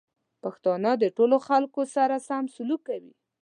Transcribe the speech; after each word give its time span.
پښتانه 0.43 0.91
د 0.97 1.03
ټولو 1.17 1.37
خلکو 1.47 1.81
سره 1.95 2.15
سم 2.27 2.43
سلوک 2.55 2.81
کوي. 2.89 3.13